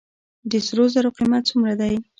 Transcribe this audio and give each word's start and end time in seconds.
د 0.51 0.53
سرو 0.65 0.85
زرو 0.93 1.09
قیمت 1.17 1.43
څومره 1.49 1.73
دی؟ 1.79 1.95